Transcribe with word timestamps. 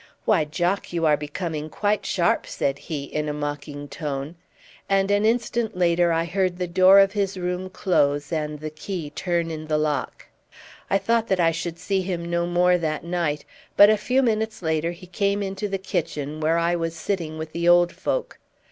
"Why, 0.25 0.45
Jock, 0.45 0.91
you 0.91 1.05
are 1.05 1.15
becoming 1.15 1.69
quite 1.69 2.07
sharp," 2.07 2.47
said 2.47 2.79
he, 2.79 3.03
in 3.03 3.29
a 3.29 3.33
mocking 3.35 3.87
tone; 3.87 4.33
and 4.89 5.11
an 5.11 5.25
instant 5.25 5.77
later 5.77 6.11
I 6.11 6.25
heard 6.25 6.57
the 6.57 6.65
door 6.65 6.97
of 6.97 7.11
his 7.11 7.37
room 7.37 7.69
close 7.69 8.31
and 8.33 8.59
the 8.61 8.71
key 8.71 9.11
turn 9.11 9.51
in 9.51 9.67
the 9.67 9.77
lock. 9.77 10.25
I 10.89 10.97
thought 10.97 11.27
that 11.27 11.39
I 11.39 11.51
should 11.51 11.77
see 11.77 12.01
him 12.01 12.25
no 12.27 12.47
more 12.47 12.79
that 12.79 13.03
night; 13.03 13.45
but 13.77 13.91
a 13.91 13.95
few 13.95 14.23
minutes 14.23 14.63
later 14.63 14.89
he 14.89 15.05
came 15.05 15.43
into 15.43 15.67
the 15.67 15.77
kitchen, 15.77 16.39
where 16.39 16.57
I 16.57 16.75
was 16.75 16.95
sitting 16.95 17.37
with 17.37 17.51
the 17.51 17.69
old 17.69 17.91
folk. 17.91 18.39